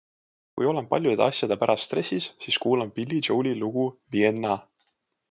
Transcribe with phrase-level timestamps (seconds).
[0.59, 3.85] Kui olen paljude asjade pärast stressis, siis kuulan Billy Joeli lugu
[4.17, 4.55] "Vienna".